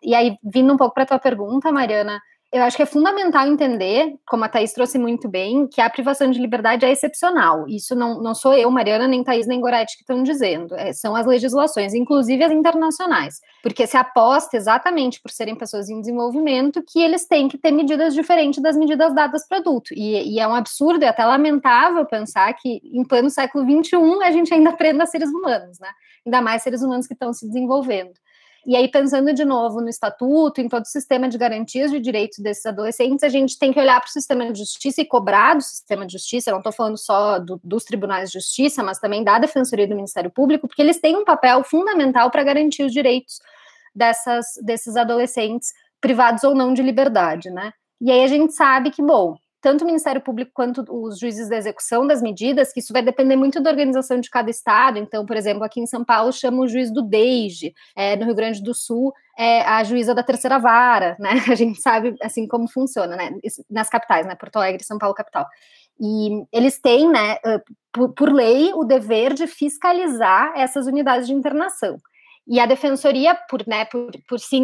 [0.03, 2.21] E aí, vindo um pouco para a tua pergunta, Mariana,
[2.55, 6.31] eu acho que é fundamental entender, como a Thaís trouxe muito bem, que a privação
[6.31, 7.67] de liberdade é excepcional.
[7.67, 10.73] Isso não, não sou eu, Mariana, nem Thaís, nem Goretti que estão dizendo.
[10.77, 13.41] É, são as legislações, inclusive as internacionais.
[13.61, 18.15] Porque se aposta exatamente por serem pessoas em desenvolvimento que eles têm que ter medidas
[18.15, 19.93] diferentes das medidas dadas para adulto.
[19.93, 24.31] E, e é um absurdo e até lamentável pensar que em pleno século XXI a
[24.31, 25.89] gente ainda prenda seres humanos, né?
[26.25, 28.13] Ainda mais seres humanos que estão se desenvolvendo.
[28.67, 32.39] E aí, pensando de novo no estatuto, em todo o sistema de garantias de direitos
[32.39, 35.63] desses adolescentes, a gente tem que olhar para o sistema de justiça e cobrar do
[35.63, 36.49] sistema de justiça.
[36.49, 39.95] Eu não estou falando só do, dos tribunais de justiça, mas também da Defensoria do
[39.95, 43.39] Ministério Público, porque eles têm um papel fundamental para garantir os direitos
[43.95, 47.73] dessas, desses adolescentes, privados ou não de liberdade, né?
[48.01, 51.57] E aí a gente sabe que, bom, tanto o Ministério Público quanto os juízes da
[51.57, 54.99] execução das medidas, que isso vai depender muito da organização de cada estado.
[54.99, 58.35] Então, por exemplo, aqui em São Paulo chama o juiz do DEIGE, é, no Rio
[58.35, 61.31] Grande do Sul é a juíza da terceira vara, né?
[61.51, 63.31] A gente sabe assim como funciona, né?
[63.71, 64.35] Nas capitais, né?
[64.35, 65.47] Porto Alegre, São Paulo, capital.
[65.99, 67.39] E eles têm, né,
[67.93, 71.97] por, por lei, o dever de fiscalizar essas unidades de internação.
[72.47, 74.57] E a defensoria, por, né, por, por se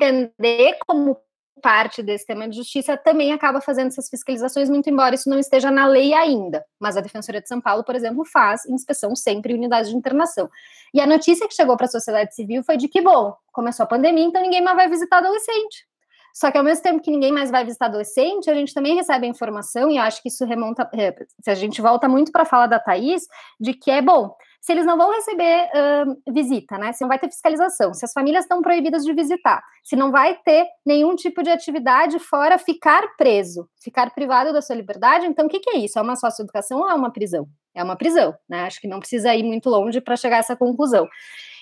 [0.00, 1.18] entender como
[1.62, 5.70] parte desse tema de justiça também acaba fazendo essas fiscalizações, muito embora isso não esteja
[5.70, 6.64] na lei ainda.
[6.78, 10.50] Mas a Defensoria de São Paulo, por exemplo, faz inspeção sempre em unidades de internação.
[10.92, 13.86] E a notícia que chegou para a sociedade civil foi de que, bom, começou a
[13.86, 15.86] pandemia, então ninguém mais vai visitar adolescente.
[16.34, 19.26] Só que ao mesmo tempo que ninguém mais vai visitar adolescente, a gente também recebe
[19.26, 22.46] a informação, e acho que isso remonta, eh, se a gente volta muito para a
[22.46, 23.26] fala da Thaís,
[23.60, 26.92] de que é bom, se eles não vão receber uh, visita, né?
[26.92, 30.36] Se não vai ter fiscalização, se as famílias estão proibidas de visitar, se não vai
[30.36, 35.48] ter nenhum tipo de atividade fora ficar preso, ficar privado da sua liberdade, então o
[35.48, 35.98] que, que é isso?
[35.98, 37.48] É uma socioeducação ou é uma prisão?
[37.74, 38.62] É uma prisão, né?
[38.62, 41.08] Acho que não precisa ir muito longe para chegar a essa conclusão.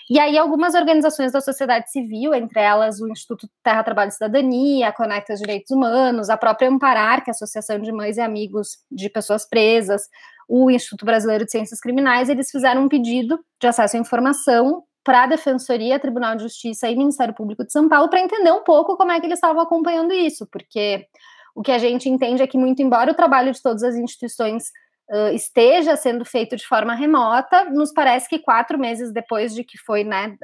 [0.07, 4.89] E aí, algumas organizações da sociedade civil, entre elas o Instituto Terra, Trabalho e Cidadania,
[4.89, 8.77] a Conecta Direitos Humanos, a própria Amparar, que é a Associação de Mães e Amigos
[8.91, 10.03] de Pessoas Presas,
[10.47, 15.23] o Instituto Brasileiro de Ciências Criminais, eles fizeram um pedido de acesso à informação para
[15.23, 18.95] a Defensoria, Tribunal de Justiça e Ministério Público de São Paulo para entender um pouco
[18.97, 21.07] como é que eles estavam acompanhando isso, porque
[21.55, 24.65] o que a gente entende é que, muito embora o trabalho de todas as instituições
[25.11, 29.77] uh, esteja sendo feito de forma remota, nos parece que quatro meses depois de que
[29.77, 30.35] foi né,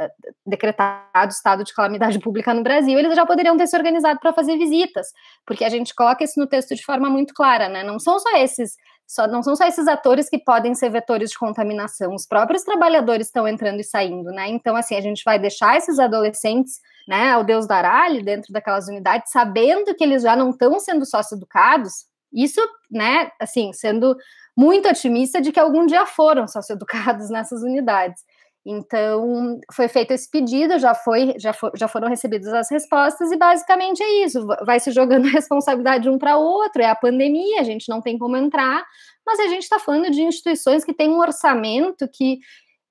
[0.46, 4.34] decretado o estado de calamidade pública no Brasil, eles já poderiam ter se organizado para
[4.34, 5.08] fazer visitas,
[5.46, 7.84] porque a gente coloca isso no texto de forma muito clara, né?
[7.84, 8.76] Não são só esses
[9.08, 13.28] só, não são só esses atores que podem ser vetores de contaminação, os próprios trabalhadores
[13.28, 14.50] estão entrando e saindo, né?
[14.50, 18.90] Então, assim, a gente vai deixar esses adolescentes, né, ao Deus dará ali dentro daquelas
[18.90, 22.60] unidades, sabendo que eles já não estão sendo sócio-educados, isso,
[22.92, 24.16] né, assim, sendo
[24.58, 28.22] muito otimista de que algum dia foram sócio-educados nessas unidades.
[28.70, 33.38] Então, foi feito esse pedido, já, foi, já, for, já foram recebidas as respostas, e
[33.38, 37.64] basicamente é isso: vai se jogando responsabilidade de um para outro, é a pandemia, a
[37.64, 38.84] gente não tem como entrar,
[39.26, 42.40] mas a gente está falando de instituições que têm um orçamento que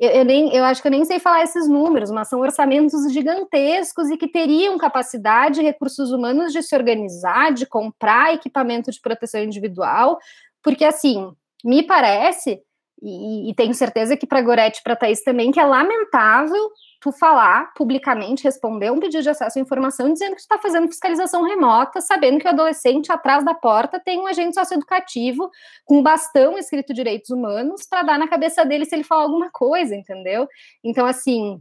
[0.00, 3.12] eu, eu, nem, eu acho que eu nem sei falar esses números, mas são orçamentos
[3.12, 9.42] gigantescos e que teriam capacidade, recursos humanos de se organizar, de comprar equipamento de proteção
[9.42, 10.18] individual,
[10.62, 11.30] porque assim,
[11.62, 12.62] me parece
[13.02, 17.12] e, e, tenho certeza que para Gorete e para Thaís também, que é lamentável tu
[17.12, 21.42] falar publicamente, responder um pedido de acesso à informação dizendo que tu está fazendo fiscalização
[21.42, 25.50] remota, sabendo que o adolescente atrás da porta tem um agente socioeducativo
[25.84, 29.94] com bastão escrito direitos humanos para dar na cabeça dele se ele falar alguma coisa,
[29.94, 30.48] entendeu?
[30.82, 31.60] Então, assim,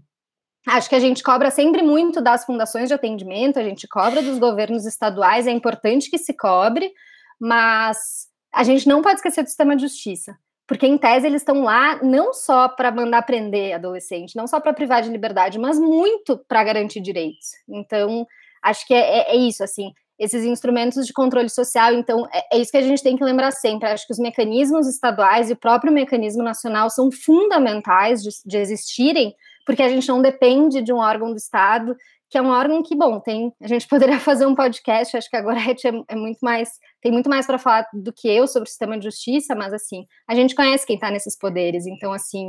[0.67, 4.39] Acho que a gente cobra sempre muito das fundações de atendimento, a gente cobra dos
[4.39, 6.91] governos estaduais, é importante que se cobre,
[7.39, 10.35] mas a gente não pode esquecer do sistema de justiça
[10.67, 14.73] porque em tese eles estão lá não só para mandar prender adolescente, não só para
[14.73, 17.49] privar de liberdade, mas muito para garantir direitos.
[17.69, 18.25] Então,
[18.63, 21.93] acho que é, é, é isso, assim, esses instrumentos de controle social.
[21.93, 23.89] Então, é, é, isso que a gente tem que lembrar sempre.
[23.89, 29.35] Acho que os mecanismos estaduais e o próprio mecanismo nacional são fundamentais de, de existirem,
[29.65, 31.95] porque a gente não depende de um órgão do Estado,
[32.29, 33.53] que é um órgão que, bom, tem.
[33.61, 35.75] A gente poderia fazer um podcast, acho que agora é,
[36.07, 36.69] é muito mais.
[37.01, 40.05] Tem muito mais para falar do que eu sobre o sistema de justiça, mas assim,
[40.27, 42.47] a gente conhece quem está nesses poderes, então, assim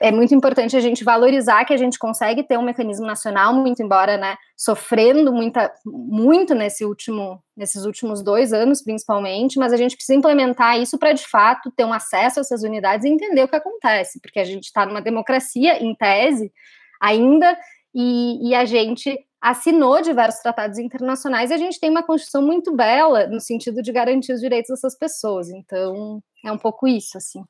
[0.00, 3.82] é muito importante a gente valorizar que a gente consegue ter um mecanismo nacional, muito
[3.82, 9.96] embora, né, sofrendo muita, muito nesse último, nesses últimos dois anos, principalmente, mas a gente
[9.96, 13.48] precisa implementar isso para, de fato, ter um acesso a essas unidades e entender o
[13.48, 16.52] que acontece, porque a gente está numa democracia, em tese,
[17.00, 17.56] ainda,
[17.94, 22.74] e, e a gente assinou diversos tratados internacionais e a gente tem uma Constituição muito
[22.74, 25.50] bela no sentido de garantir os direitos dessas pessoas.
[25.50, 27.44] Então, é um pouco isso, assim.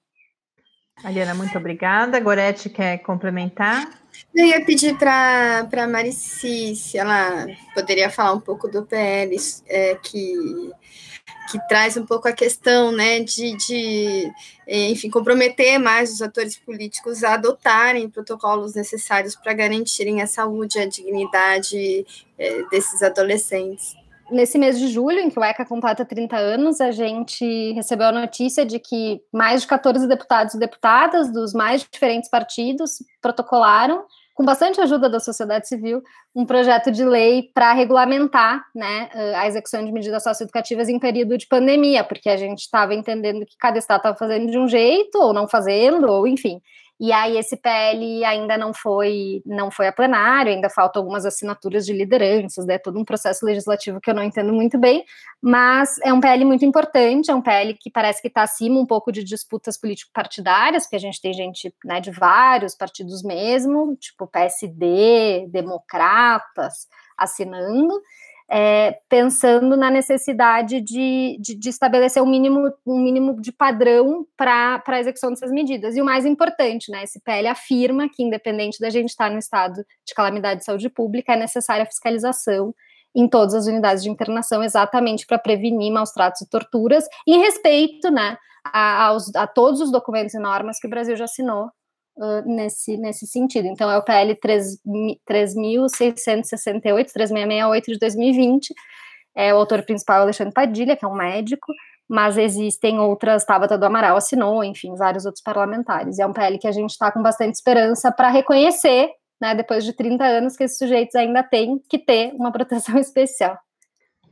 [1.03, 2.19] Mariana, muito obrigada.
[2.21, 3.89] Gorete quer complementar?
[4.35, 9.37] Eu ia pedir para a Marici se ela poderia falar um pouco do PL,
[9.67, 10.71] é, que,
[11.51, 14.33] que traz um pouco a questão né, de, de,
[14.67, 20.83] enfim, comprometer mais os atores políticos a adotarem protocolos necessários para garantirem a saúde e
[20.83, 22.07] a dignidade
[22.39, 23.95] é, desses adolescentes.
[24.31, 28.13] Nesse mês de julho, em que o ECA completa 30 anos, a gente recebeu a
[28.13, 34.05] notícia de que mais de 14 deputados e deputadas dos mais diferentes partidos protocolaram,
[34.35, 36.03] com bastante ajuda da sociedade civil,
[36.35, 41.47] um projeto de lei para regulamentar né, a execução de medidas socioeducativas em período de
[41.47, 45.33] pandemia, porque a gente estava entendendo que cada estado estava fazendo de um jeito, ou
[45.33, 46.61] não fazendo, ou enfim.
[47.01, 51.85] E aí esse PL ainda não foi não foi a plenário, ainda faltam algumas assinaturas
[51.85, 52.79] de lideranças, né?
[52.79, 55.05] Todo um processo legislativo que eu não entendo muito bem,
[55.43, 58.87] mas é um PL muito importante, é um PL que parece que está acima um
[58.87, 64.27] pouco de disputas político-partidárias, porque a gente tem gente né, de vários partidos mesmo, tipo
[64.29, 66.87] PSD, democratas,
[67.19, 68.01] assinando
[68.51, 74.83] é, pensando na necessidade de, de, de, estabelecer um mínimo, um mínimo de padrão para
[74.87, 75.97] a execução dessas medidas.
[75.97, 79.85] E o mais importante, né, esse PL afirma que, independente da gente estar no estado
[80.07, 82.75] de calamidade de saúde pública, é necessária a fiscalização
[83.15, 88.11] em todas as unidades de internação, exatamente para prevenir maus tratos e torturas, em respeito
[88.11, 91.71] né, a, aos, a todos os documentos e normas que o Brasil já assinou
[92.17, 93.67] uh, nesse, nesse sentido.
[93.67, 98.73] Então, é o PL 3.668, 3668 de 2020.
[99.37, 101.73] É, o autor principal é Alexandre Padilha, que é um médico,
[102.09, 106.19] mas existem outras, Tabata do Amaral assinou, enfim, vários outros parlamentares.
[106.19, 109.11] E é um PL que a gente está com bastante esperança para reconhecer,
[109.41, 113.59] né, depois de 30 anos, que esses sujeitos ainda têm que ter uma proteção especial.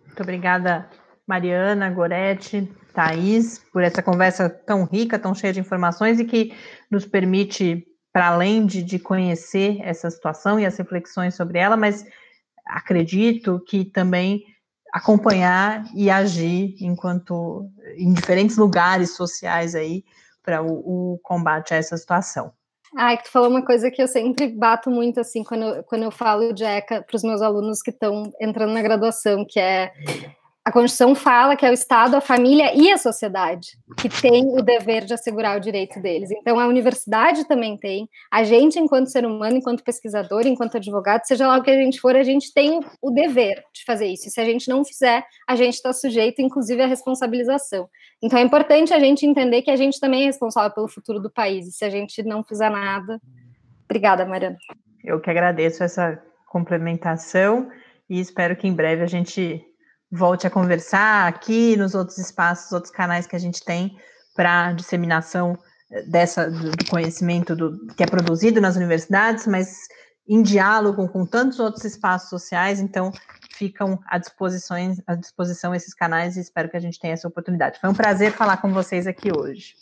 [0.07, 0.89] Muito obrigada,
[1.33, 6.55] Mariana, Gorete, Thaís, por essa conversa tão rica, tão cheia de informações e que
[6.91, 12.05] nos permite, para além de, de conhecer essa situação e as reflexões sobre ela, mas
[12.67, 14.45] acredito que também
[14.93, 17.67] acompanhar e agir enquanto
[17.97, 20.05] em diferentes lugares sociais aí
[20.43, 22.53] para o, o, combate a essa situação.
[22.95, 26.53] Ai, tu falou uma coisa que eu sempre bato muito assim quando, quando eu falo
[26.53, 29.95] de ECA para os meus alunos que estão entrando na graduação, que é
[30.65, 34.63] a Constituição fala que é o Estado, a família e a sociedade que tem o
[34.63, 36.31] dever de assegurar o direito deles.
[36.31, 41.49] Então, a universidade também tem, a gente, enquanto ser humano, enquanto pesquisador, enquanto advogado, seja
[41.49, 44.29] lá o que a gente for, a gente tem o dever de fazer isso.
[44.29, 47.89] E se a gente não fizer, a gente está sujeito, inclusive, à responsabilização.
[48.23, 51.31] Então, é importante a gente entender que a gente também é responsável pelo futuro do
[51.31, 51.67] país.
[51.67, 53.21] E se a gente não fizer nada.
[53.85, 54.57] Obrigada, Mariana.
[55.03, 57.69] Eu que agradeço essa complementação
[58.09, 59.67] e espero que em breve a gente
[60.13, 63.97] volte a conversar aqui nos outros espaços, outros canais que a gente tem
[64.37, 65.59] para disseminação
[65.91, 69.79] eh, dessa do conhecimento do, que é produzido nas universidades, mas
[70.29, 73.11] em diálogo com tantos outros espaços sociais, então
[73.53, 77.81] ficam à disposição, à disposição esses canais e espero que a gente tenha essa oportunidade.
[77.81, 79.75] Foi um prazer falar com vocês aqui hoje.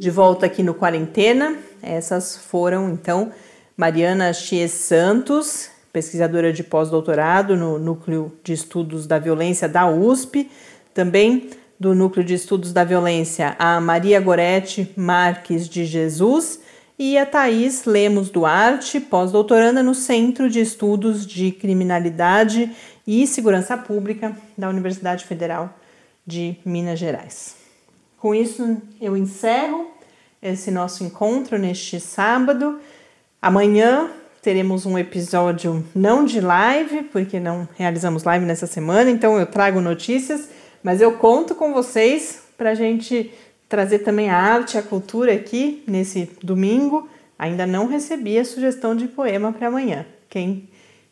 [0.00, 3.30] De volta aqui no Quarentena, essas foram então
[3.76, 10.48] Mariana Chies Santos, pesquisadora de pós-doutorado no Núcleo de Estudos da Violência da USP,
[10.94, 16.60] também do Núcleo de Estudos da Violência, a Maria Gorete Marques de Jesus
[16.96, 22.70] e a Thaís Lemos Duarte, pós-doutoranda no Centro de Estudos de Criminalidade
[23.04, 25.76] e Segurança Pública da Universidade Federal
[26.24, 27.56] de Minas Gerais.
[28.18, 29.90] Com isso, eu encerro
[30.40, 32.78] esse nosso encontro neste sábado.
[33.44, 39.44] Amanhã teremos um episódio não de live, porque não realizamos live nessa semana, então eu
[39.44, 40.48] trago notícias,
[40.82, 43.30] mas eu conto com vocês para a gente
[43.68, 47.06] trazer também a arte, a cultura aqui nesse domingo,
[47.38, 50.06] Ainda não recebi a sugestão de poema para amanhã.
[50.30, 50.66] Quem